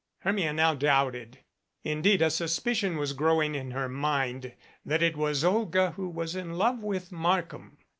Hermia 0.21 0.51
now 0.51 0.73
doubted. 0.73 1.41
Indeed 1.83 2.23
a 2.23 2.31
suspicion 2.31 2.97
was 2.97 3.13
growing 3.13 3.53
in 3.53 3.69
her 3.69 3.87
mind 3.87 4.53
that 4.83 5.03
it 5.03 5.15
was 5.15 5.43
Olga 5.45 5.91
who 5.91 6.09
was 6.09 6.35
in 6.35 6.53
love 6.53 6.79
with 6.79 7.11
Markham. 7.11 7.77